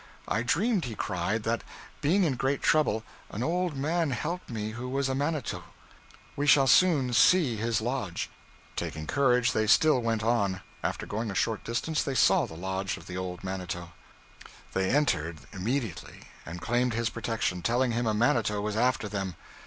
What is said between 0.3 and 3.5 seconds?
dreamed,' he cried, 'that, being in great trouble, an